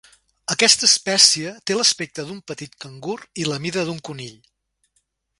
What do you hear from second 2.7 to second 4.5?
cangur i la mida d'un conill.